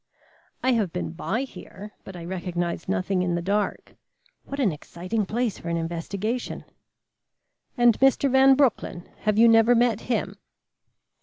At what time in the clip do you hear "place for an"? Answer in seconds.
5.27-5.77